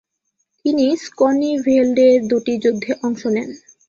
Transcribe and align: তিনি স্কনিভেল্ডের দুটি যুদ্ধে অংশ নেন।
তিনি 0.65 0.85
স্কনিভেল্ডের 1.03 2.17
দুটি 2.29 2.53
যুদ্ধে 2.63 2.91
অংশ 3.05 3.21
নেন। 3.27 3.49